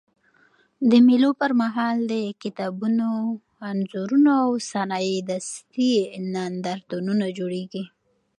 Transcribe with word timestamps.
د 0.89 0.91
مېلو 1.07 1.29
پر 1.41 1.51
مهال 1.61 1.97
د 2.11 2.13
کتابونو، 2.43 3.09
انځورونو 3.69 4.31
او 4.43 4.51
صنایع 4.71 5.19
دستي 5.29 5.93
نندارتونونه 6.33 7.25
جوړېږي. 7.37 7.83